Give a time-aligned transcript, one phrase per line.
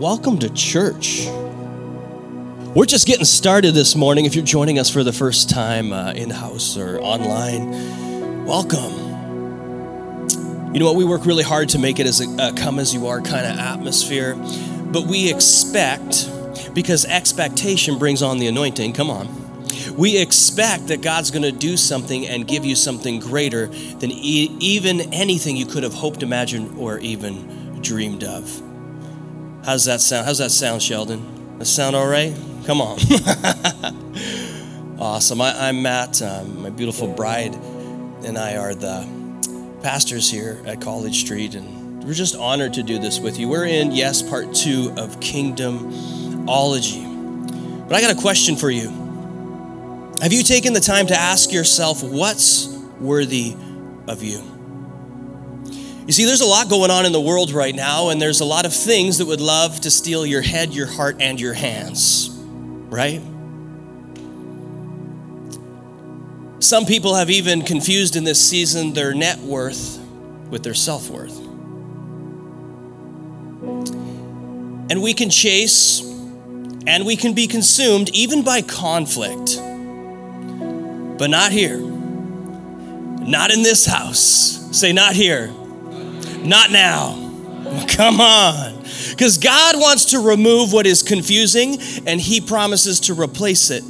[0.00, 1.26] welcome to church.
[2.74, 4.24] We're just getting started this morning.
[4.24, 8.94] If you're joining us for the first time uh, in house or online, welcome.
[10.72, 10.96] You know what?
[10.96, 13.44] We work really hard to make it as a, a come as you are kind
[13.44, 14.36] of atmosphere,
[14.86, 16.30] but we expect,
[16.72, 19.28] because expectation brings on the anointing, come on.
[19.98, 24.56] We expect that God's going to do something and give you something greater than e-
[24.60, 28.69] even anything you could have hoped, imagined, or even dreamed of.
[29.64, 30.26] How's that sound?
[30.26, 31.58] How's that sound, Sheldon?
[31.58, 32.34] That sound all right?
[32.64, 32.98] Come on.
[34.98, 35.42] awesome.
[35.42, 36.22] I, am Matt.
[36.22, 37.54] Um, my beautiful bride
[38.24, 39.06] and I are the
[39.82, 43.48] pastors here at College Street, and we're just honored to do this with you.
[43.48, 47.06] We're in, yes, part two of Kingdomology.
[47.86, 48.88] But I got a question for you.
[50.22, 52.66] Have you taken the time to ask yourself what's
[52.98, 53.54] worthy
[54.08, 54.42] of you?
[56.10, 58.44] You see, there's a lot going on in the world right now, and there's a
[58.44, 62.30] lot of things that would love to steal your head, your heart, and your hands,
[62.88, 63.22] right?
[66.58, 70.00] Some people have even confused in this season their net worth
[70.48, 71.38] with their self worth.
[74.90, 76.00] And we can chase
[76.88, 79.58] and we can be consumed even by conflict.
[81.18, 81.78] But not here.
[81.78, 84.76] Not in this house.
[84.76, 85.54] Say, not here.
[86.42, 87.28] Not now.
[87.88, 88.82] Come on.
[89.10, 93.84] Because God wants to remove what is confusing and He promises to replace it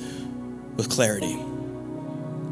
[0.76, 1.38] with clarity.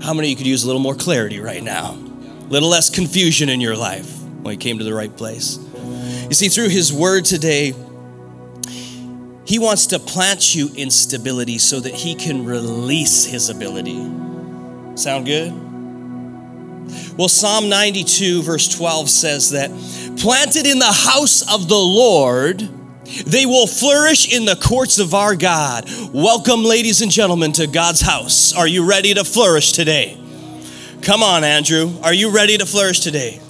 [0.00, 1.92] How many of you could use a little more clarity right now?
[1.92, 5.58] A little less confusion in your life when you came to the right place.
[6.28, 7.74] You see, through His Word today,
[9.44, 13.96] He wants to plant you in stability so that He can release His ability.
[14.94, 15.67] Sound good?
[17.16, 19.70] Well, Psalm 92, verse 12 says that
[20.18, 22.60] planted in the house of the Lord,
[23.26, 25.88] they will flourish in the courts of our God.
[26.12, 28.52] Welcome, ladies and gentlemen, to God's house.
[28.54, 30.16] Are you ready to flourish today?
[31.02, 31.92] Come on, Andrew.
[32.02, 33.40] Are you ready to flourish today?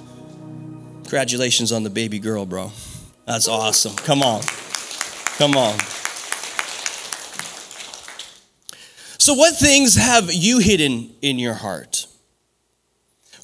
[1.03, 2.71] Congratulations on the baby girl, bro.
[3.25, 3.97] That's awesome.
[3.97, 4.43] Come on.
[5.39, 5.79] Come on.
[9.19, 12.07] So, what things have you hidden in your heart?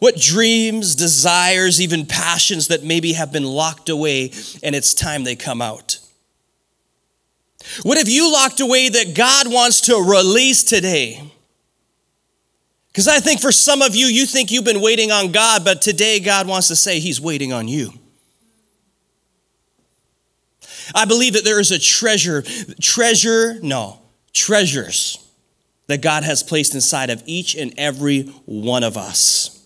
[0.05, 4.33] What dreams, desires, even passions that maybe have been locked away
[4.63, 5.99] and it's time they come out?
[7.85, 11.23] What have you locked away that God wants to release today?
[12.89, 15.81] Because I think for some of you, you think you've been waiting on God, but
[15.81, 17.91] today God wants to say He's waiting on you.
[20.95, 22.43] I believe that there is a treasure,
[22.79, 24.01] treasure, no,
[24.35, 25.27] treasures
[25.87, 29.64] that God has placed inside of each and every one of us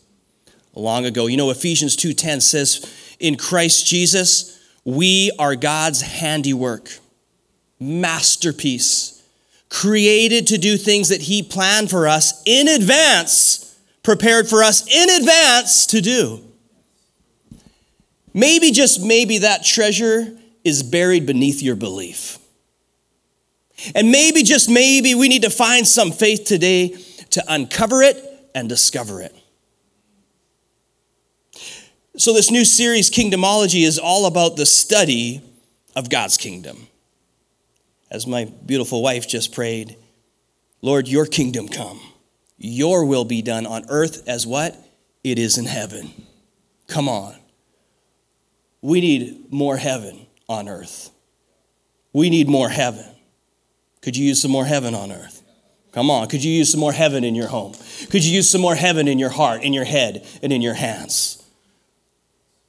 [0.79, 1.27] long ago.
[1.27, 2.81] You know, Ephesians 2:10 says,
[3.19, 4.53] "In Christ Jesus,
[4.85, 7.01] we are God's handiwork,
[7.79, 9.15] masterpiece,
[9.69, 13.61] created to do things that he planned for us in advance,
[14.03, 16.41] prepared for us in advance to do."
[18.33, 22.39] Maybe just maybe that treasure is buried beneath your belief.
[23.95, 26.97] And maybe just maybe we need to find some faith today
[27.31, 28.23] to uncover it
[28.55, 29.35] and discover it.
[32.19, 35.41] So, this new series, Kingdomology, is all about the study
[35.95, 36.89] of God's kingdom.
[38.11, 39.97] As my beautiful wife just prayed,
[40.83, 42.01] Lord, your kingdom come.
[42.57, 44.77] Your will be done on earth as what?
[45.23, 46.11] It is in heaven.
[46.89, 47.37] Come on.
[48.83, 51.11] We need more heaven on earth.
[52.13, 53.07] We need more heaven.
[54.03, 55.45] Could you use some more heaven on earth?
[55.93, 56.27] Come on.
[56.27, 57.75] Could you use some more heaven in your home?
[58.11, 60.75] Could you use some more heaven in your heart, in your head, and in your
[60.75, 61.38] hands?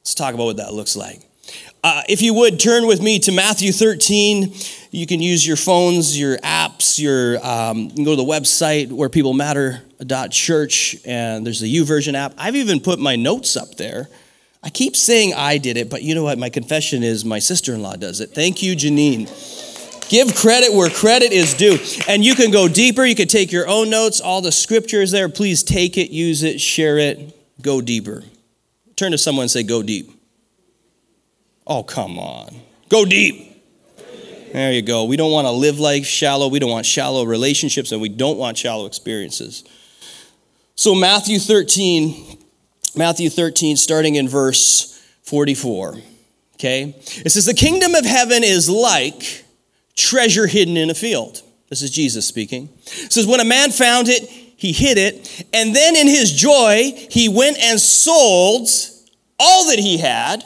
[0.02, 1.22] Let's talk about what that looks like.
[1.84, 4.54] Uh, if you would turn with me to Matthew 13,
[4.92, 8.92] you can use your phones, your apps, your um, you can go to the website
[8.92, 9.82] where people matter
[10.32, 12.34] church, and there's the YouVersion app.
[12.38, 14.10] I've even put my notes up there.
[14.62, 16.38] I keep saying I did it, but you know what?
[16.38, 18.32] My confession is my sister in law does it.
[18.32, 19.30] Thank you, Janine.
[20.10, 21.78] Give credit where credit is due.
[22.08, 23.06] And you can go deeper.
[23.06, 24.20] You can take your own notes.
[24.20, 25.30] All the scriptures there.
[25.30, 28.24] Please take it, use it, share it, go deeper.
[29.00, 30.12] Turn to someone and say, Go deep.
[31.66, 32.54] Oh, come on.
[32.90, 33.64] Go deep.
[34.52, 35.06] There you go.
[35.06, 36.50] We don't want to live like shallow.
[36.50, 39.64] We don't want shallow relationships and we don't want shallow experiences.
[40.76, 42.40] So, Matthew 13,
[42.98, 45.96] Matthew 13, starting in verse 44.
[46.56, 46.94] Okay?
[47.24, 49.46] It says, The kingdom of heaven is like
[49.96, 51.42] treasure hidden in a field.
[51.70, 52.68] This is Jesus speaking.
[52.86, 56.92] It says, When a man found it, he hid it, and then in his joy,
[57.10, 58.68] he went and sold
[59.40, 60.44] all that he had,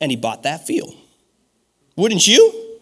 [0.00, 0.94] and he bought that field.
[1.94, 2.78] Wouldn't you?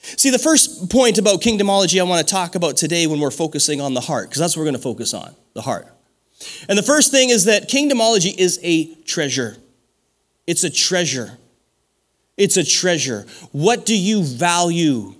[0.00, 3.80] See, the first point about kingdomology I want to talk about today when we're focusing
[3.80, 5.88] on the heart, because that's what we're going to focus on the heart.
[6.68, 9.56] And the first thing is that kingdomology is a treasure.
[10.46, 11.38] It's a treasure.
[12.36, 13.26] It's a treasure.
[13.50, 15.14] What do you value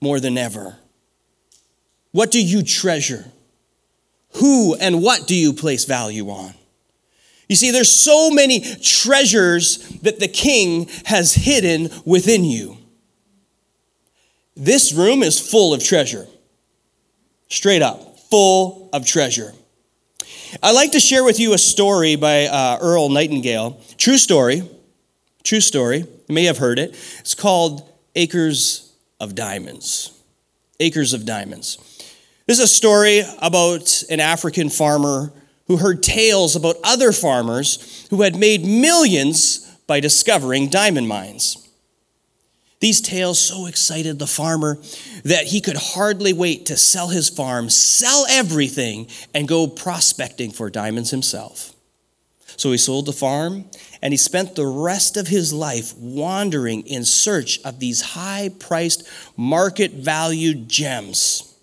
[0.00, 0.78] more than ever?
[2.10, 3.24] What do you treasure?
[4.36, 6.54] Who and what do you place value on?
[7.48, 12.78] You see, there's so many treasures that the king has hidden within you.
[14.56, 16.26] This room is full of treasure.
[17.48, 19.52] Straight up, full of treasure.
[20.62, 23.80] I'd like to share with you a story by uh, Earl Nightingale.
[23.98, 24.62] True story.
[25.42, 25.98] True story.
[25.98, 26.90] You may have heard it.
[27.20, 30.12] It's called Acres of Diamonds.
[30.80, 31.93] Acres of Diamonds.
[32.46, 35.32] This is a story about an African farmer
[35.66, 41.66] who heard tales about other farmers who had made millions by discovering diamond mines.
[42.80, 44.76] These tales so excited the farmer
[45.24, 50.68] that he could hardly wait to sell his farm, sell everything, and go prospecting for
[50.68, 51.72] diamonds himself.
[52.58, 53.64] So he sold the farm
[54.02, 59.08] and he spent the rest of his life wandering in search of these high priced,
[59.34, 61.53] market valued gems.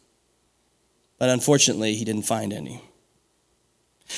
[1.21, 2.81] But unfortunately, he didn't find any.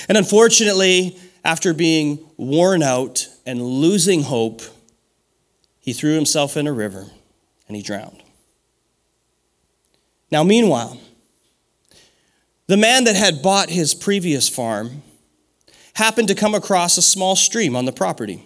[0.08, 4.62] And unfortunately, after being worn out and losing hope,
[5.82, 7.08] he threw himself in a river
[7.68, 8.24] and he drowned.
[10.32, 10.98] Now, meanwhile,
[12.68, 15.04] the man that had bought his previous farm
[15.96, 18.46] happened to come across a small stream on the property.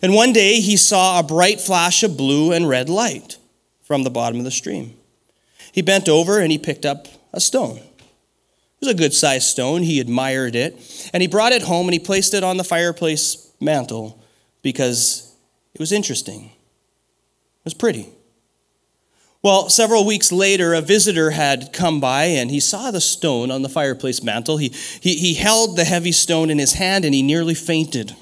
[0.00, 3.36] And one day he saw a bright flash of blue and red light
[3.82, 4.96] from the bottom of the stream.
[5.72, 7.78] He bent over and he picked up a stone.
[7.78, 9.82] It was a good sized stone.
[9.82, 11.10] He admired it.
[11.12, 14.22] And he brought it home and he placed it on the fireplace mantle
[14.62, 15.34] because
[15.74, 16.46] it was interesting.
[16.46, 18.08] It was pretty.
[19.42, 23.62] Well, several weeks later, a visitor had come by and he saw the stone on
[23.62, 24.58] the fireplace mantle.
[24.58, 24.68] He,
[25.00, 28.14] he, he held the heavy stone in his hand and he nearly fainted.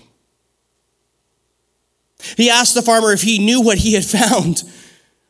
[2.37, 4.63] He asked the farmer if he knew what he had found.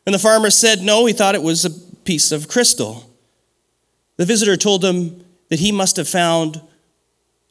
[0.04, 3.04] And the farmer said no, he thought it was a piece of crystal.
[4.16, 6.58] The visitor told him that he must have found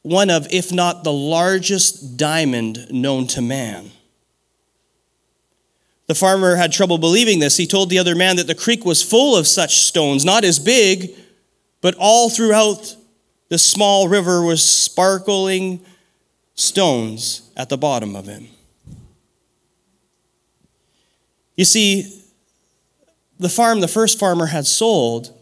[0.02, 3.92] one of, if not the largest diamond known to man.
[6.08, 7.56] The farmer had trouble believing this.
[7.56, 10.58] He told the other man that the creek was full of such stones, not as
[10.58, 11.14] big,
[11.80, 12.96] but all throughout
[13.50, 15.84] the small river was sparkling
[16.56, 18.42] stones at the bottom of it.
[21.54, 22.17] You see,
[23.38, 25.32] the farm the first farmer had sold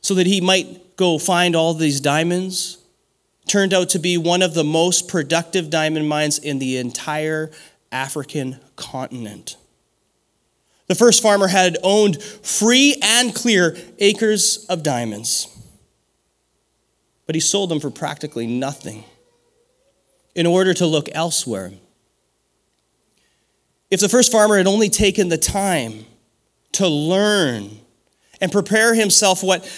[0.00, 2.78] so that he might go find all these diamonds
[3.46, 7.50] turned out to be one of the most productive diamond mines in the entire
[7.90, 9.56] African continent.
[10.86, 15.48] The first farmer had owned free and clear acres of diamonds,
[17.26, 19.04] but he sold them for practically nothing
[20.34, 21.72] in order to look elsewhere.
[23.90, 26.06] If the first farmer had only taken the time
[26.72, 27.70] to learn
[28.40, 29.68] and prepare himself what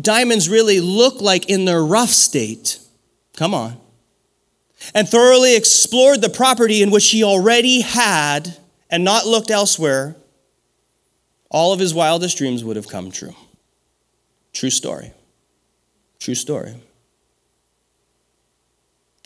[0.00, 2.78] diamonds really look like in their rough state,
[3.36, 3.78] come on,
[4.94, 8.56] and thoroughly explored the property in which he already had
[8.90, 10.16] and not looked elsewhere,
[11.50, 13.34] all of his wildest dreams would have come true.
[14.52, 15.12] True story.
[16.18, 16.74] True story.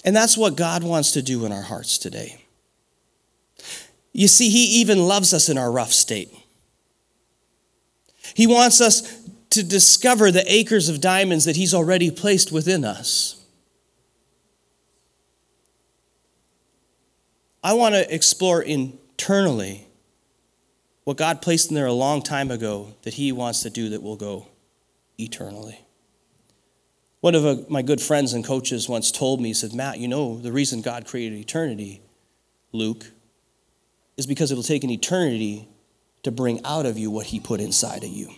[0.04, 2.44] And that's what God wants to do in our hearts today.
[4.12, 6.32] You see, He even loves us in our rough state.
[8.32, 13.44] He wants us to discover the acres of diamonds that He's already placed within us.
[17.62, 19.86] I want to explore internally
[21.04, 24.02] what God placed in there a long time ago that He wants to do that
[24.02, 24.48] will go
[25.18, 25.80] eternally.
[27.20, 30.08] One of uh, my good friends and coaches once told me, he said, Matt, you
[30.08, 32.02] know, the reason God created eternity,
[32.72, 33.06] Luke,
[34.18, 35.66] is because it'll take an eternity
[36.24, 38.30] to bring out of you what He put inside of you.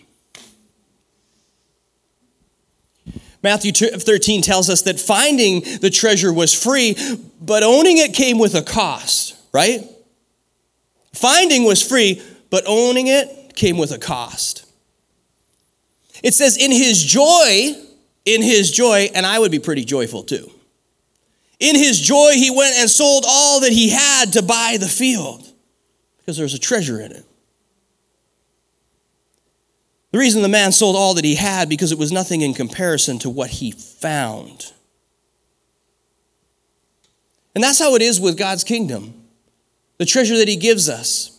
[3.43, 6.95] Matthew 13 tells us that finding the treasure was free,
[7.39, 9.81] but owning it came with a cost, right?
[11.13, 14.65] Finding was free, but owning it came with a cost.
[16.23, 17.73] It says, in his joy,
[18.25, 20.51] in his joy, and I would be pretty joyful too.
[21.59, 25.47] In his joy, he went and sold all that he had to buy the field
[26.17, 27.26] because there's a treasure in it.
[30.11, 33.19] The reason the man sold all that he had because it was nothing in comparison
[33.19, 34.73] to what he found.
[37.53, 39.13] And that's how it is with God's kingdom.
[39.97, 41.37] The treasure that he gives us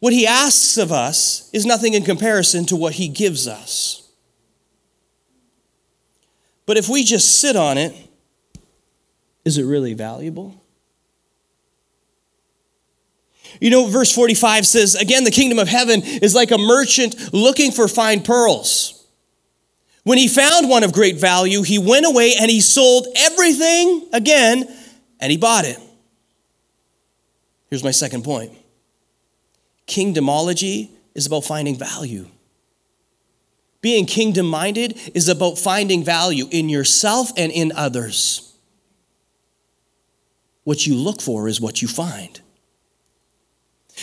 [0.00, 4.08] What he asks of us is nothing in comparison to what he gives us.
[6.66, 7.94] But if we just sit on it,
[9.44, 10.62] is it really valuable?
[13.60, 17.72] You know, verse 45 says, again, the kingdom of heaven is like a merchant looking
[17.72, 19.06] for fine pearls.
[20.04, 24.66] When he found one of great value, he went away and he sold everything again
[25.20, 25.78] and he bought it.
[27.68, 28.52] Here's my second point
[29.86, 32.26] kingdomology is about finding value.
[33.80, 38.56] Being kingdom minded is about finding value in yourself and in others.
[40.64, 42.40] What you look for is what you find.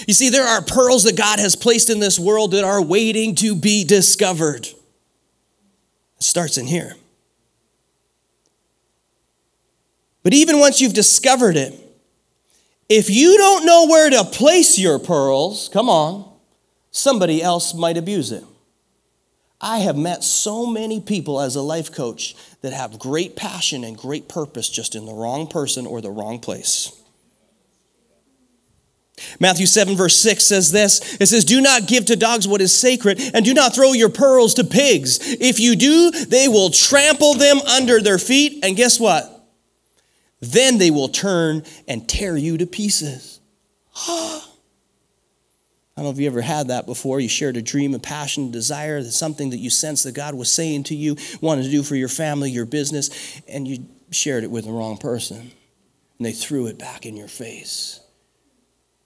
[0.07, 3.35] You see, there are pearls that God has placed in this world that are waiting
[3.35, 4.67] to be discovered.
[4.67, 4.75] It
[6.19, 6.95] starts in here.
[10.23, 11.73] But even once you've discovered it,
[12.89, 16.31] if you don't know where to place your pearls, come on,
[16.91, 18.43] somebody else might abuse it.
[19.61, 23.97] I have met so many people as a life coach that have great passion and
[23.97, 26.91] great purpose just in the wrong person or the wrong place.
[29.39, 32.77] Matthew 7, verse 6 says this It says, Do not give to dogs what is
[32.77, 35.19] sacred, and do not throw your pearls to pigs.
[35.39, 39.31] If you do, they will trample them under their feet, and guess what?
[40.41, 43.39] Then they will turn and tear you to pieces.
[45.97, 47.21] I don't know if you ever had that before.
[47.21, 50.51] You shared a dream, a passion, a desire, something that you sensed that God was
[50.51, 54.51] saying to you, wanted to do for your family, your business, and you shared it
[54.51, 55.51] with the wrong person.
[56.17, 58.01] And they threw it back in your face.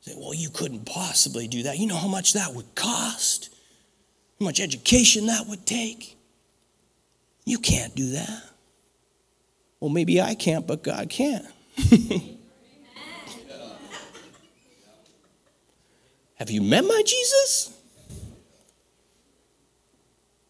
[0.10, 1.78] Say, well, you couldn't possibly do that.
[1.78, 3.54] You know how much that would cost,
[4.40, 6.18] how much education that would take.
[7.46, 8.42] You can't do that.
[9.80, 11.48] Well, maybe I can't, but God can.
[16.38, 17.78] Have you met my Jesus?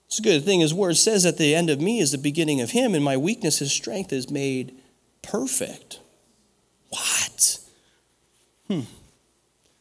[0.08, 2.62] It's a good thing his word says that the end of me is the beginning
[2.62, 4.74] of him, and my weakness, his strength is made
[5.22, 6.00] perfect.
[6.88, 7.60] What?
[8.70, 8.84] Hmm.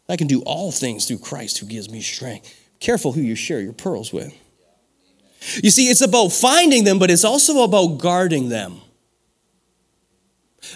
[0.08, 2.54] I can do all things through Christ who gives me strength.
[2.80, 4.32] Careful who you share your pearls with.
[5.62, 8.80] You see, it's about finding them, but it's also about guarding them.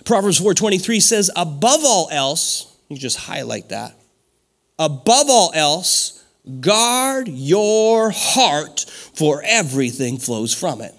[0.04, 3.94] Proverbs 4:23 says, above all else, you just highlight that.
[4.78, 6.24] Above all else,
[6.60, 8.80] guard your heart,
[9.14, 10.94] for everything flows from it.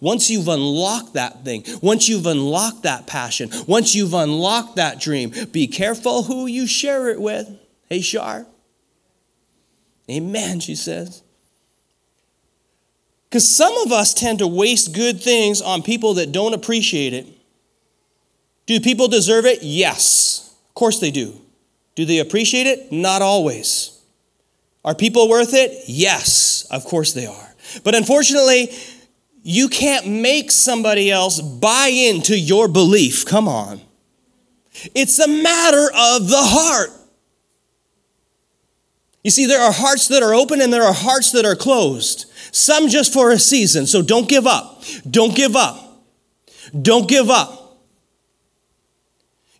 [0.00, 5.32] Once you've unlocked that thing, once you've unlocked that passion, once you've unlocked that dream,
[5.52, 7.48] be careful who you share it with.
[7.88, 8.46] Hey, Shar.
[10.10, 11.22] Amen, she says.
[13.28, 17.26] Because some of us tend to waste good things on people that don't appreciate it
[18.68, 19.62] do people deserve it?
[19.62, 20.54] Yes.
[20.68, 21.40] Of course they do.
[21.94, 22.92] Do they appreciate it?
[22.92, 23.98] Not always.
[24.84, 25.84] Are people worth it?
[25.88, 26.66] Yes.
[26.70, 27.54] Of course they are.
[27.82, 28.70] But unfortunately,
[29.50, 33.24] you can't make somebody else buy into your belief.
[33.24, 33.80] Come on.
[34.94, 36.90] It's a matter of the heart.
[39.24, 42.30] You see, there are hearts that are open and there are hearts that are closed.
[42.52, 43.86] Some just for a season.
[43.86, 44.82] So don't give up.
[45.10, 46.04] Don't give up.
[46.82, 47.78] Don't give up.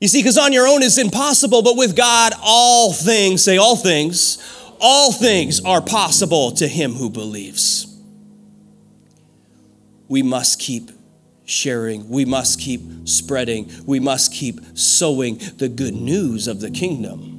[0.03, 3.75] You see, because on your own it's impossible, but with God, all things, say all
[3.75, 4.37] things,
[4.83, 7.88] all things are possible to him who believes.
[10.09, 10.91] We must keep
[11.45, 17.39] sharing, we must keep spreading, we must keep sowing the good news of the kingdom.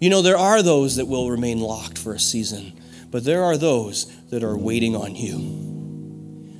[0.00, 2.80] You know, there are those that will remain locked for a season,
[3.10, 5.66] but there are those that are waiting on you.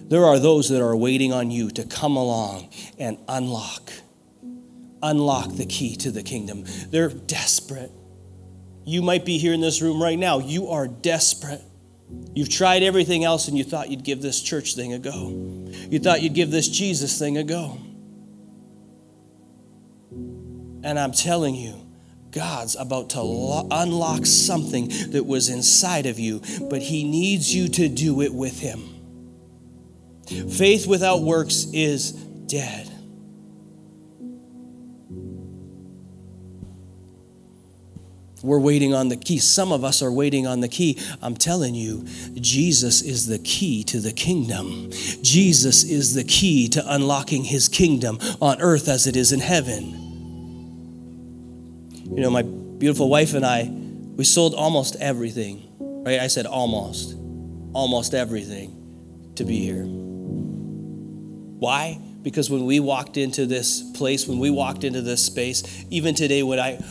[0.08, 3.92] There are those that are waiting on you to come along and unlock,
[5.02, 6.64] unlock the key to the kingdom.
[6.90, 7.92] They're desperate.
[8.88, 10.38] You might be here in this room right now.
[10.38, 11.60] You are desperate.
[12.34, 15.28] You've tried everything else and you thought you'd give this church thing a go.
[15.90, 17.76] You thought you'd give this Jesus thing a go.
[20.82, 21.86] And I'm telling you,
[22.30, 26.40] God's about to lo- unlock something that was inside of you,
[26.70, 28.88] but He needs you to do it with Him.
[30.50, 32.87] Faith without works is dead.
[38.48, 39.38] We're waiting on the key.
[39.38, 40.98] Some of us are waiting on the key.
[41.20, 44.90] I'm telling you, Jesus is the key to the kingdom.
[45.22, 50.06] Jesus is the key to unlocking his kingdom on earth as it is in heaven.
[52.10, 53.70] You know, my beautiful wife and I,
[54.16, 56.18] we sold almost everything, right?
[56.18, 57.14] I said almost,
[57.74, 59.84] almost everything to be here.
[59.84, 62.00] Why?
[62.22, 66.42] Because when we walked into this place, when we walked into this space, even today,
[66.42, 66.82] when I,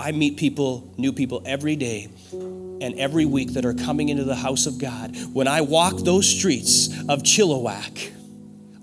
[0.00, 4.36] I meet people, new people every day and every week that are coming into the
[4.36, 8.12] house of God, when I walk those streets of Chilliwack,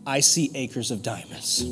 [0.05, 1.65] I see acres of diamonds.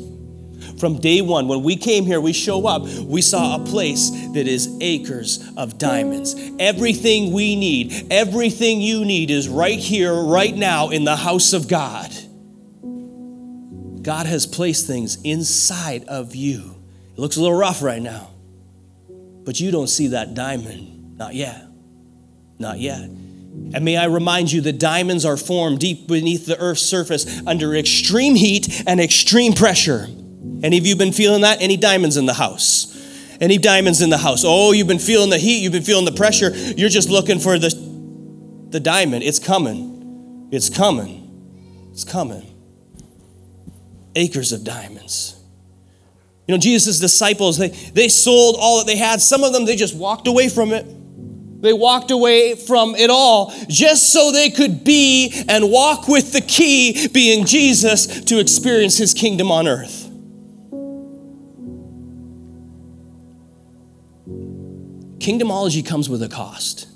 [0.78, 4.48] From day one, when we came here, we show up, we saw a place that
[4.48, 6.34] is acres of diamonds.
[6.58, 11.68] Everything we need, everything you need is right here, right now in the house of
[11.68, 12.10] God.
[14.02, 16.74] God has placed things inside of you.
[17.12, 18.30] It looks a little rough right now,
[19.44, 21.16] but you don't see that diamond.
[21.16, 21.66] Not yet.
[22.58, 23.02] Not yet.
[23.02, 27.74] And may I remind you that diamonds are formed deep beneath the earth's surface under
[27.74, 30.08] extreme heat and extreme pressure.
[30.62, 31.62] Any of you been feeling that?
[31.62, 32.90] Any diamonds in the house?
[33.40, 34.42] Any diamonds in the house?
[34.44, 36.50] Oh, you've been feeling the heat, you've been feeling the pressure.
[36.50, 37.70] You're just looking for the,
[38.70, 39.22] the diamond.
[39.22, 40.48] It's coming.
[40.50, 41.88] It's coming.
[41.92, 42.50] It's coming.
[44.16, 45.33] Acres of diamonds.
[46.46, 49.20] You know, Jesus' disciples, they, they sold all that they had.
[49.20, 50.84] Some of them, they just walked away from it.
[51.62, 56.42] They walked away from it all just so they could be and walk with the
[56.42, 60.02] key, being Jesus, to experience his kingdom on earth.
[65.24, 66.86] Kingdomology comes with a cost.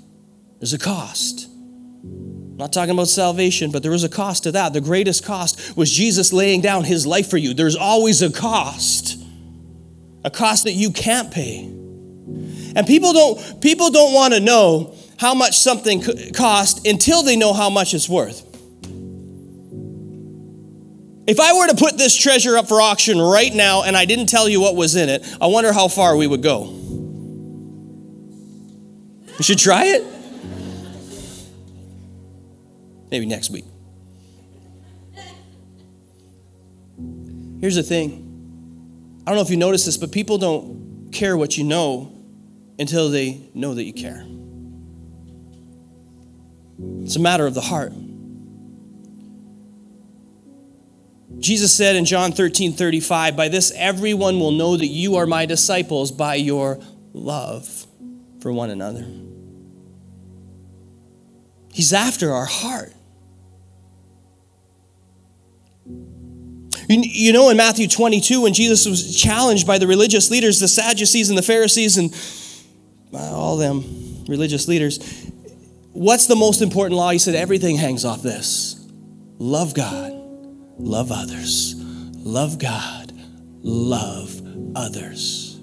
[0.59, 1.47] There's a cost.
[2.03, 4.73] I'm not talking about salvation, but there is a cost to that.
[4.73, 7.55] The greatest cost was Jesus laying down his life for you.
[7.55, 9.18] There's always a cost,
[10.23, 11.63] a cost that you can't pay.
[12.75, 17.53] And people don't, people don't want to know how much something cost until they know
[17.53, 18.45] how much it's worth.
[21.27, 24.27] If I were to put this treasure up for auction right now and I didn't
[24.27, 26.75] tell you what was in it, I wonder how far we would go.
[29.37, 30.03] You should try it?
[33.11, 33.65] Maybe next week.
[37.59, 38.28] Here's the thing
[39.29, 42.11] don't know if you notice this, but people don't care what you know
[42.77, 44.25] until they know that you care.
[47.03, 47.93] It's a matter of the heart.
[51.39, 55.45] Jesus said in John 13 35, By this everyone will know that you are my
[55.45, 56.79] disciples by your
[57.13, 57.85] love
[58.41, 59.05] for one another.
[61.71, 62.93] He's after our heart.
[66.89, 71.29] You know, in Matthew 22, when Jesus was challenged by the religious leaders, the Sadducees
[71.29, 72.15] and the Pharisees, and
[73.13, 74.99] all them religious leaders.
[75.93, 77.11] What's the most important law?
[77.11, 78.87] He said, everything hangs off this
[79.37, 80.13] love God,
[80.77, 81.75] love others.
[82.21, 83.13] Love God,
[83.61, 84.41] love
[84.75, 85.57] others.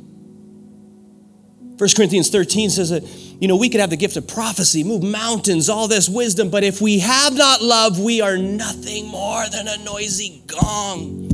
[1.77, 3.03] 1 Corinthians 13 says that,
[3.39, 6.65] you know, we could have the gift of prophecy, move mountains, all this wisdom, but
[6.65, 11.25] if we have not love, we are nothing more than a noisy gong.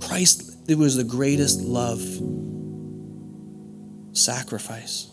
[0.00, 2.00] Christ, it was the greatest love
[4.12, 5.10] sacrifice,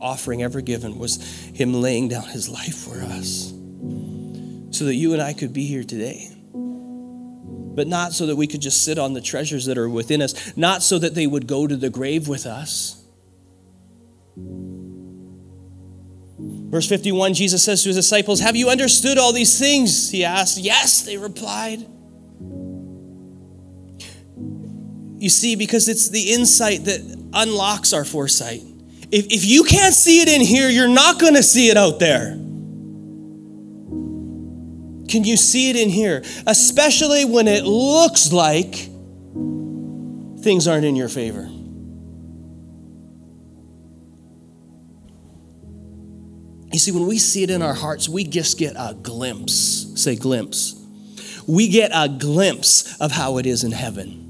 [0.00, 1.22] offering ever given, was
[1.54, 3.52] Him laying down His life for us
[4.70, 6.37] so that you and I could be here today.
[7.78, 10.56] But not so that we could just sit on the treasures that are within us,
[10.56, 13.00] not so that they would go to the grave with us.
[16.36, 20.10] Verse 51, Jesus says to his disciples, Have you understood all these things?
[20.10, 20.58] He asked.
[20.58, 21.86] Yes, they replied.
[25.20, 28.62] You see, because it's the insight that unlocks our foresight.
[29.12, 32.00] If, if you can't see it in here, you're not going to see it out
[32.00, 32.36] there.
[35.08, 36.22] Can you see it in here?
[36.46, 38.74] Especially when it looks like
[40.42, 41.48] things aren't in your favor.
[46.70, 49.90] You see, when we see it in our hearts, we just get a glimpse.
[49.96, 50.74] Say, glimpse.
[51.46, 54.26] We get a glimpse of how it is in heaven.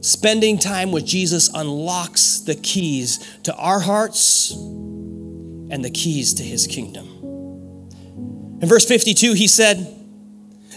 [0.00, 6.66] Spending time with Jesus unlocks the keys to our hearts and the keys to his
[6.66, 7.13] kingdom.
[8.64, 9.94] In verse 52, he said,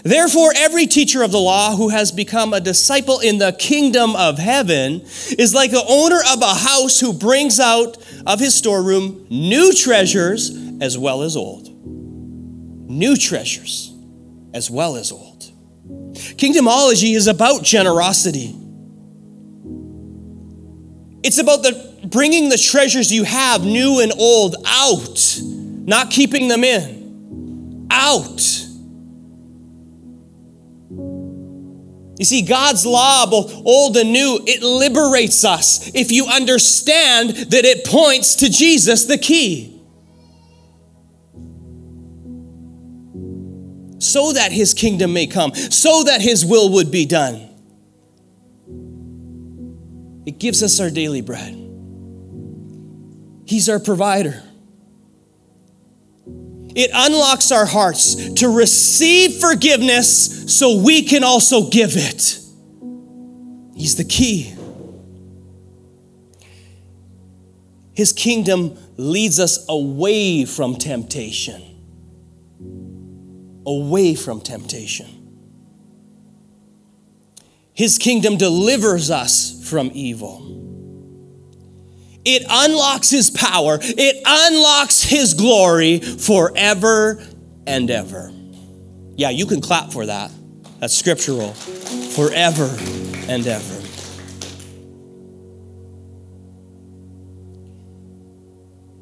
[0.02, 4.36] Therefore, every teacher of the law who has become a disciple in the kingdom of
[4.36, 5.00] heaven
[5.38, 7.96] is like the owner of a house who brings out
[8.26, 10.50] of his storeroom new treasures
[10.82, 11.70] as well as old.
[12.90, 13.90] New treasures
[14.52, 15.50] as well as old.
[16.36, 18.54] Kingdomology is about generosity.
[21.22, 26.64] It's about the bringing the treasures you have, new and old, out, not keeping them
[26.64, 26.97] in.
[27.90, 28.40] Out.
[32.18, 37.64] You see, God's law, both old and new, it liberates us if you understand that
[37.64, 39.78] it points to Jesus, the key.
[43.98, 47.44] so that his kingdom may come, so that his will would be done.
[50.26, 51.54] It gives us our daily bread.
[53.46, 54.42] He's our provider.
[56.74, 62.38] It unlocks our hearts to receive forgiveness so we can also give it.
[63.74, 64.54] He's the key.
[67.94, 71.62] His kingdom leads us away from temptation.
[73.66, 75.06] Away from temptation.
[77.72, 80.57] His kingdom delivers us from evil.
[82.30, 87.24] It unlocks His power, it unlocks His glory forever
[87.66, 88.30] and ever.
[89.16, 90.30] Yeah, you can clap for that.
[90.78, 91.54] That's scriptural.
[91.54, 92.68] Forever
[93.28, 93.74] and ever.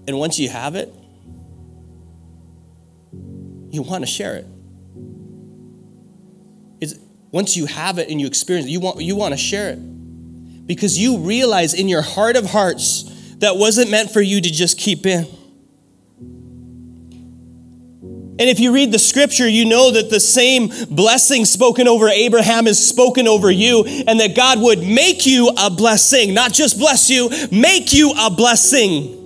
[0.07, 0.95] And once you have it,
[3.73, 4.47] you want to share it.
[6.81, 6.95] It's,
[7.33, 10.67] once you have it and you experience it, you want, you want to share it.
[10.67, 14.79] Because you realize in your heart of hearts that wasn't meant for you to just
[14.79, 15.27] keep in.
[18.39, 22.67] And if you read the scripture, you know that the same blessing spoken over Abraham
[22.67, 27.09] is spoken over you, and that God would make you a blessing, not just bless
[27.09, 29.17] you, make you a blessing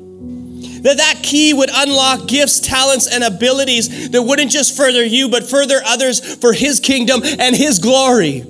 [0.83, 5.49] that that key would unlock gifts, talents, and abilities that wouldn't just further you, but
[5.49, 8.47] further others for His kingdom and His glory.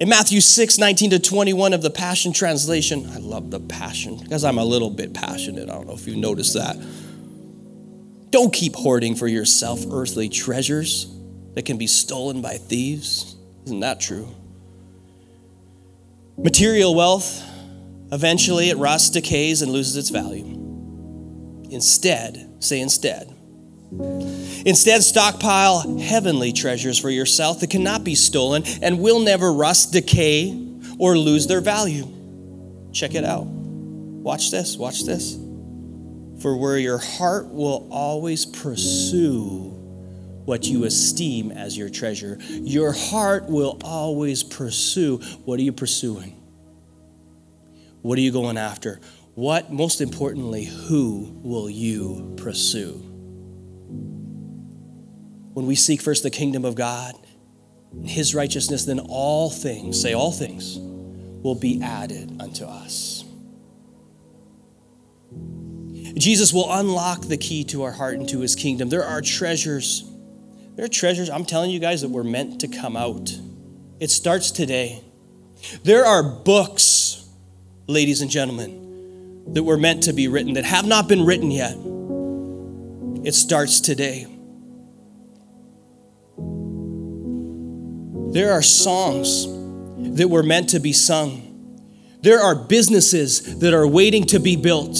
[0.00, 4.44] In Matthew 6, 19 to 21 of the Passion Translation, I love the Passion because
[4.44, 5.68] I'm a little bit passionate.
[5.68, 6.76] I don't know if you noticed that.
[8.30, 11.12] Don't keep hoarding for yourself earthly treasures
[11.54, 13.36] that can be stolen by thieves.
[13.64, 14.28] Isn't that true?
[16.36, 17.44] Material wealth
[18.10, 20.46] Eventually, it rusts, decays, and loses its value.
[21.70, 23.34] Instead, say instead.
[23.90, 30.68] Instead, stockpile heavenly treasures for yourself that cannot be stolen and will never rust, decay,
[30.98, 32.06] or lose their value.
[32.92, 33.46] Check it out.
[33.46, 35.36] Watch this, watch this.
[36.42, 39.74] For where your heart will always pursue
[40.44, 45.18] what you esteem as your treasure, your heart will always pursue.
[45.44, 46.34] What are you pursuing?
[48.02, 49.00] What are you going after?
[49.34, 53.07] What, most importantly, who will you pursue?
[55.58, 57.16] When we seek first the kingdom of God
[57.90, 63.24] and his righteousness, then all things, say all things, will be added unto us.
[66.14, 68.88] Jesus will unlock the key to our heart and to his kingdom.
[68.88, 70.08] There are treasures.
[70.76, 73.36] There are treasures, I'm telling you guys, that were meant to come out.
[73.98, 75.02] It starts today.
[75.82, 77.28] There are books
[77.88, 81.76] ladies and gentlemen, that were meant to be written, that have not been written yet.
[83.26, 84.37] It starts today.
[88.38, 89.48] There are songs
[90.16, 91.82] that were meant to be sung.
[92.22, 94.96] There are businesses that are waiting to be built.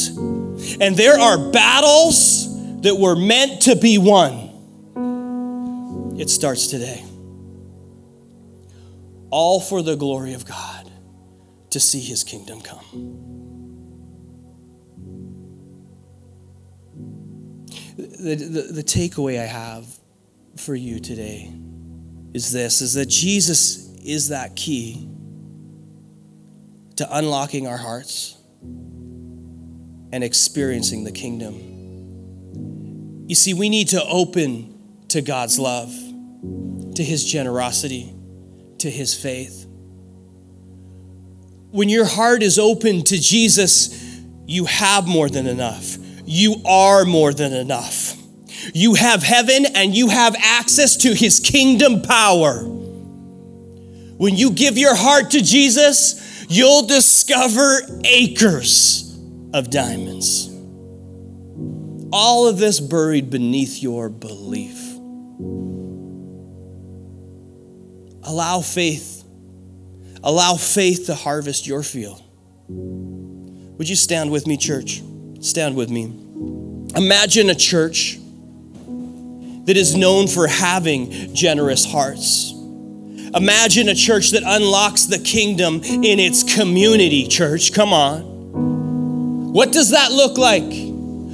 [0.81, 4.51] And there are battles that were meant to be won.
[6.19, 7.05] It starts today.
[9.31, 10.91] All for the glory of God
[11.71, 12.83] to see his kingdom come.
[17.97, 19.87] The, the, the, takeaway I have
[20.57, 21.53] for you today
[22.35, 25.09] is this is that Jesus is that key
[26.97, 28.37] to unlocking our hearts
[30.13, 31.55] and experiencing the kingdom.
[33.29, 35.95] You see, we need to open to God's love,
[36.95, 38.13] to his generosity,
[38.79, 39.67] to his faith.
[41.71, 45.99] When your heart is open to Jesus, you have more than enough.
[46.25, 48.08] You are more than enough.
[48.75, 52.65] You have heaven and you have access to his kingdom power.
[52.65, 59.19] When you give your heart to Jesus, you'll discover acres
[59.55, 60.49] of diamonds.
[62.13, 64.77] All of this buried beneath your belief.
[68.25, 69.19] Allow faith
[70.23, 72.23] Allow faith to harvest your field.
[72.69, 75.03] Would you stand with me, church?
[75.41, 76.13] Stand with me.
[76.97, 78.19] Imagine a church
[79.69, 82.55] that is known for having generous hearts.
[83.35, 87.75] Imagine a church that unlocks the kingdom in its community, church.
[87.75, 88.23] Come on.
[89.53, 90.73] What does that look like?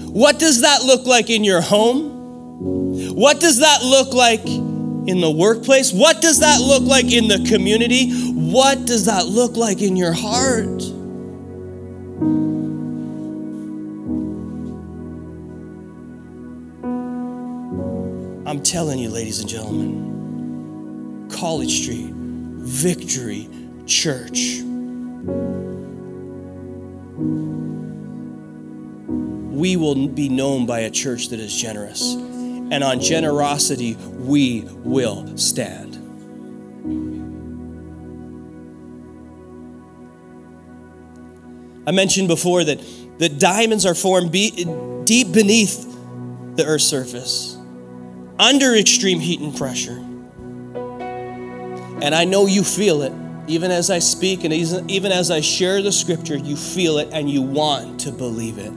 [0.08, 3.14] What does that look like in your home?
[3.14, 5.92] What does that look like in the workplace?
[5.92, 8.10] What does that look like in the community?
[8.32, 10.82] What does that look like in your heart?
[18.54, 23.48] I'm telling you, ladies and gentlemen, College Street, Victory
[23.84, 24.60] Church.
[29.50, 32.14] We will be known by a church that is generous.
[32.14, 35.96] And on generosity, we will stand.
[41.88, 42.80] I mentioned before that,
[43.18, 44.64] that diamonds are formed be,
[45.02, 45.84] deep beneath
[46.54, 47.53] the Earth's surface,
[48.38, 50.02] under extreme heat and pressure.
[52.02, 53.12] And I know you feel it.
[53.46, 57.30] Even as I speak and even as I share the scripture, you feel it and
[57.30, 58.72] you want to believe it.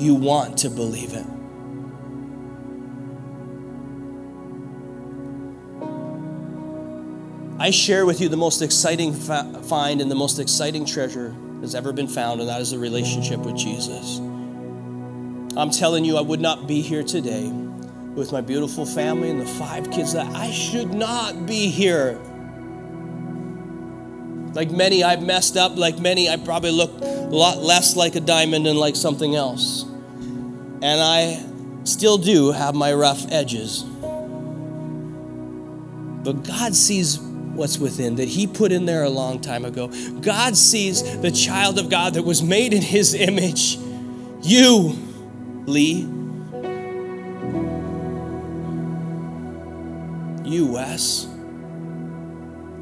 [0.00, 1.26] You want to believe it.
[7.58, 11.92] I share with you the most exciting find and the most exciting treasure that's ever
[11.92, 14.18] been found, and that is the relationship with Jesus.
[15.56, 17.52] I'm telling you, I would not be here today
[18.14, 22.18] with my beautiful family and the five kids that I should not be here.
[24.52, 25.76] Like many, I've messed up.
[25.76, 29.84] Like many, I probably look a lot less like a diamond and like something else.
[29.84, 31.44] And I
[31.84, 33.84] still do have my rough edges.
[36.22, 39.88] But God sees what's within that He put in there a long time ago.
[40.20, 43.78] God sees the child of God that was made in His image.
[44.42, 44.96] You,
[45.66, 46.19] Lee.
[50.50, 51.28] You, Wes.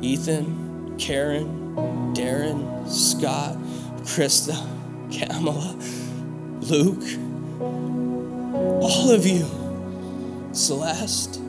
[0.01, 1.77] Ethan, Karen,
[2.15, 3.59] Darren, Scott,
[4.05, 4.57] Krista,
[5.13, 5.77] Kamala,
[6.63, 7.05] Luke,
[7.61, 9.45] all of you,
[10.53, 11.43] Celeste,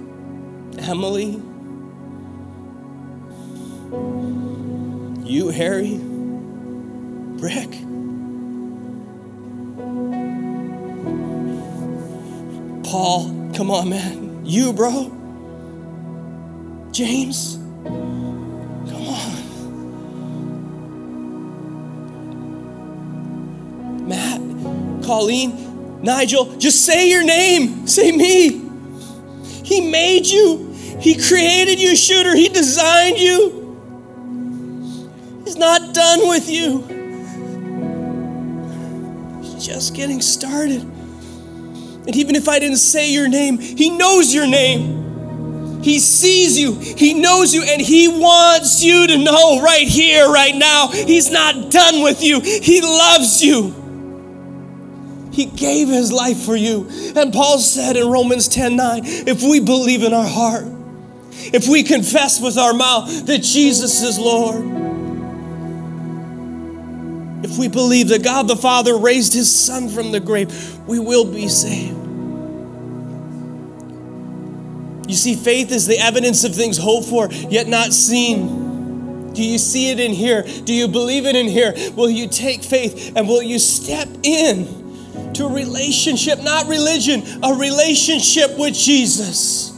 [0.80, 1.42] Emily,
[5.24, 6.00] You, Harry?
[7.38, 7.70] Rick?
[12.84, 14.44] Paul, come on, man.
[14.44, 15.19] You, bro?
[17.00, 17.56] James?
[17.86, 19.32] Come on.
[24.06, 24.42] Matt,
[25.06, 27.88] Colleen, Nigel, just say your name.
[27.88, 28.70] Say me.
[29.64, 30.74] He made you.
[31.00, 32.36] He created you, shooter.
[32.36, 33.56] He designed you
[35.46, 36.82] He's not done with you.
[39.42, 40.82] He's just getting started.
[40.82, 45.09] And even if I didn't say your name, He knows your name.
[45.82, 50.56] He sees you, He knows you, and He wants you to know right here, right
[50.56, 52.42] now, He's not done with you.
[52.42, 53.76] He loves you.
[55.32, 56.90] He gave His life for you.
[57.16, 60.66] And Paul said in Romans 10 9, if we believe in our heart,
[61.32, 64.66] if we confess with our mouth that Jesus is Lord,
[67.42, 71.26] if we believe that God the Father raised his Son from the grave, we will
[71.26, 72.09] be saved.
[75.10, 79.34] You see, faith is the evidence of things hoped for, yet not seen.
[79.34, 80.44] Do you see it in here?
[80.44, 81.74] Do you believe it in here?
[81.96, 87.56] Will you take faith and will you step in to a relationship, not religion, a
[87.56, 89.72] relationship with Jesus?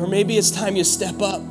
[0.00, 1.42] Or maybe it's time you step up.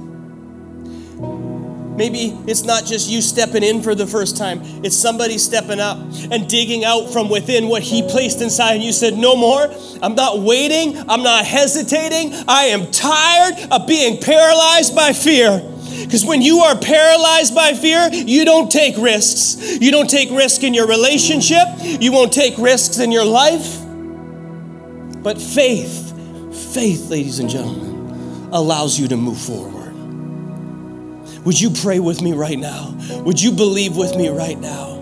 [1.96, 5.98] Maybe it's not just you stepping in for the first time, it's somebody stepping up
[6.30, 8.76] and digging out from within what He placed inside.
[8.76, 9.74] And you said, No more.
[10.02, 10.98] I'm not waiting.
[11.10, 12.34] I'm not hesitating.
[12.48, 15.72] I am tired of being paralyzed by fear.
[16.04, 19.80] Because when you are paralyzed by fear, you don't take risks.
[19.80, 23.82] You don't take risk in your relationship, you won't take risks in your life.
[25.24, 26.14] But faith,
[26.74, 29.85] faith, ladies and gentlemen, allows you to move forward.
[31.46, 32.98] Would you pray with me right now?
[33.24, 34.96] Would you believe with me right now?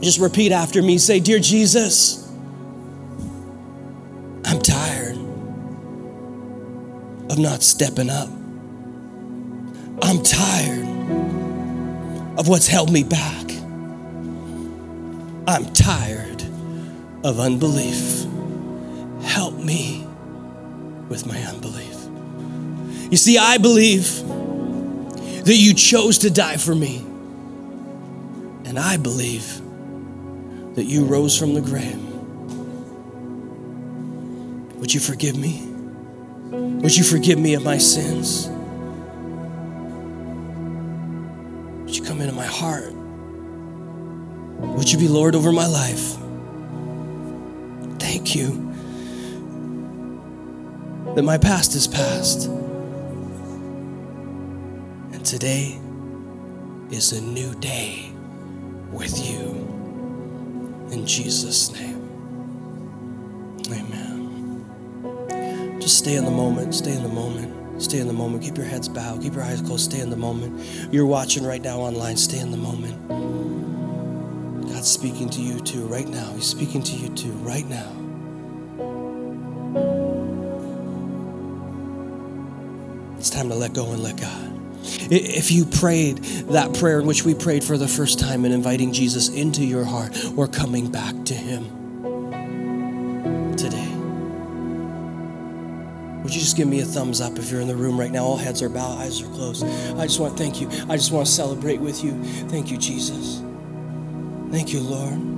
[0.00, 0.98] Just repeat after me.
[0.98, 2.28] Say, Dear Jesus,
[4.44, 5.16] I'm tired
[7.30, 8.28] of not stepping up.
[10.02, 10.88] I'm tired
[12.36, 13.50] of what's held me back.
[15.46, 16.42] I'm tired
[17.22, 18.26] of unbelief.
[19.22, 20.04] Help me
[21.08, 21.94] with my unbelief.
[23.10, 24.23] You see, I believe
[25.44, 26.98] that you chose to die for me.
[28.64, 29.60] And I believe
[30.74, 32.00] that you rose from the grave.
[34.80, 35.66] Would you forgive me?
[36.50, 38.48] Would you forgive me of my sins?
[41.84, 42.92] Would you come into my heart?
[44.76, 46.16] Would you be Lord over my life?
[47.98, 48.72] Thank you
[51.14, 52.48] that my past is past
[55.24, 55.80] today
[56.90, 58.12] is a new day
[58.92, 59.48] with you.
[60.90, 62.02] In Jesus' name.
[63.72, 64.66] Amen.
[65.80, 66.74] Just stay in the moment.
[66.74, 67.82] Stay in the moment.
[67.82, 68.42] Stay in the moment.
[68.44, 69.22] Keep your heads bowed.
[69.22, 69.90] Keep your eyes closed.
[69.90, 70.60] Stay in the moment.
[70.92, 72.18] You're watching right now online.
[72.18, 73.08] Stay in the moment.
[74.68, 76.32] God's speaking to you too right now.
[76.34, 77.90] He's speaking to you too right now.
[83.18, 84.53] It's time to let go and let God.
[85.10, 88.92] If you prayed that prayer in which we prayed for the first time in inviting
[88.92, 91.64] Jesus into your heart, we're coming back to Him
[93.56, 93.90] today.
[96.22, 98.24] Would you just give me a thumbs up if you're in the room right now?
[98.24, 99.62] All heads are bowed, eyes are closed.
[99.64, 100.68] I just want to thank you.
[100.88, 102.12] I just want to celebrate with you.
[102.48, 103.42] Thank you, Jesus.
[104.50, 105.34] Thank you, Lord.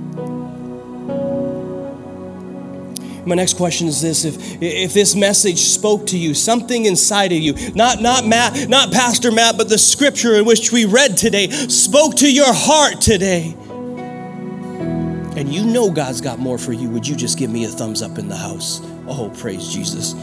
[3.27, 7.39] My next question is this if, if this message spoke to you, something inside of
[7.39, 11.49] you, not, not Matt, not Pastor Matt, but the scripture in which we read today
[11.49, 13.53] spoke to your heart today.
[15.35, 18.01] And you know God's got more for you, would you just give me a thumbs
[18.01, 18.79] up in the house?
[19.07, 20.15] Oh, praise Jesus.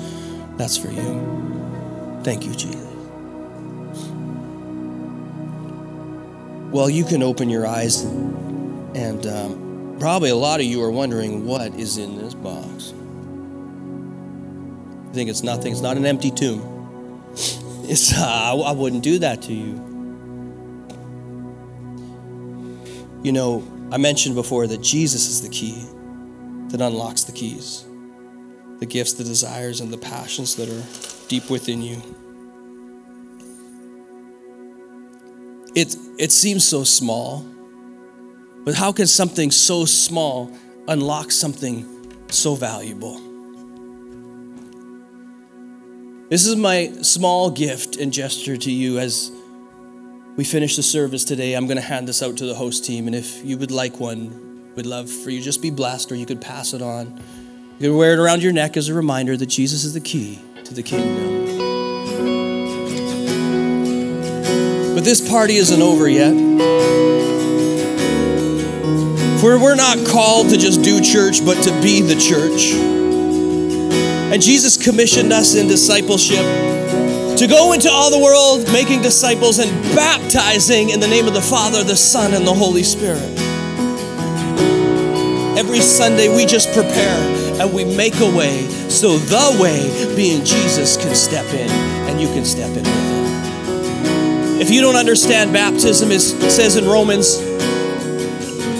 [0.57, 2.21] That's for you.
[2.25, 2.81] Thank you, Jesus.
[6.73, 9.64] Well, you can open your eyes, and um,
[9.99, 12.93] probably a lot of you are wondering what is in this box.
[15.07, 16.71] You think it's nothing, it's not an empty tomb.
[17.87, 19.75] It's, uh, I wouldn't do that to you.
[23.23, 25.87] You know, I mentioned before that Jesus is the key
[26.69, 27.85] that unlocks the keys,
[28.79, 32.03] the gifts, the desires, and the passions that are deep within you.
[35.75, 37.45] It, it seems so small,
[38.65, 40.51] but how can something so small
[40.89, 41.87] unlock something
[42.29, 43.21] so valuable?
[46.31, 49.31] This is my small gift and gesture to you as
[50.37, 51.55] we finish the service today.
[51.55, 54.01] I'm going to hand this out to the host team, and if you would like
[54.01, 57.21] one, we'd love for you just be blessed, or you could pass it on.
[57.79, 60.41] You could wear it around your neck as a reminder that Jesus is the key
[60.65, 61.45] to the kingdom.
[64.95, 67.04] But this party isn't over yet.
[69.45, 72.73] For we're not called to just do church, but to be the church.
[74.33, 76.39] And Jesus commissioned us in discipleship
[77.37, 81.43] to go into all the world making disciples and baptizing in the name of the
[81.43, 83.21] Father, the Son, and the Holy Spirit.
[85.59, 90.97] Every Sunday, we just prepare and we make a way so the way, being Jesus,
[90.97, 91.69] can step in
[92.09, 94.59] and you can step in with him.
[94.63, 97.44] If you don't understand baptism, it says in Romans,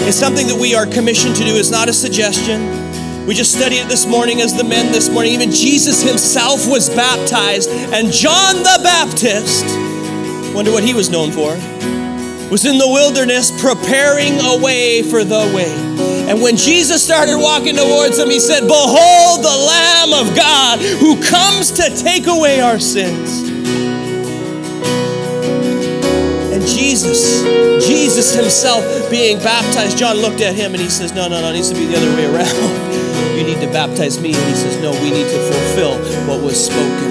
[0.07, 1.57] it's something that we are commissioned to do.
[1.57, 3.27] It's not a suggestion.
[3.27, 5.33] We just studied it this morning as the men this morning.
[5.33, 7.71] Even Jesus himself was baptized.
[7.71, 9.65] And John the Baptist,
[10.55, 11.55] wonder what he was known for,
[12.51, 15.73] was in the wilderness preparing a way for the way.
[16.29, 21.23] And when Jesus started walking towards him, he said, Behold the Lamb of God who
[21.23, 23.49] comes to take away our sins.
[26.53, 27.43] And Jesus,
[28.05, 31.55] Jesus himself being baptized, John looked at him and he says, No, no, no, it
[31.55, 33.01] needs to be the other way around.
[33.35, 34.35] You need to baptize me.
[34.35, 35.97] And he says, No, we need to fulfill
[36.29, 37.11] what was spoken.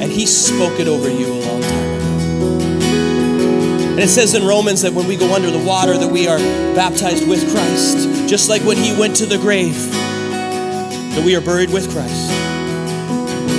[0.00, 1.90] And he spoke it over you a long time.
[3.90, 6.38] And it says in Romans that when we go under the water, that we are
[6.76, 8.28] baptized with Christ.
[8.28, 12.30] Just like when he went to the grave, that we are buried with Christ.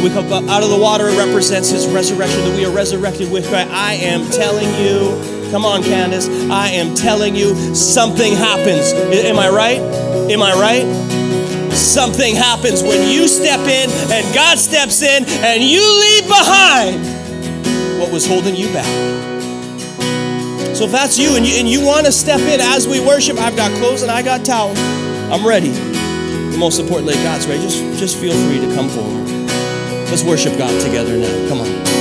[0.02, 3.50] We come out of the water, it represents his resurrection, that we are resurrected with
[3.50, 3.70] Christ.
[3.70, 8.92] I am telling you, come on, Candace, I am telling you, something happens.
[8.92, 9.78] Am I right?
[10.32, 11.72] Am I right?
[11.72, 17.06] Something happens when you step in and God steps in and you leave behind
[18.00, 18.88] what was holding you back.
[20.76, 23.38] So if that's you and you, and you want to step in as we worship,
[23.38, 24.80] I've got clothes and I got towels.
[25.30, 25.70] I'm ready.
[25.70, 27.62] The most importantly, God's ready.
[27.62, 29.30] Just, just feel free to come forward.
[30.10, 31.48] Let's worship God together now.
[31.48, 31.93] Come on.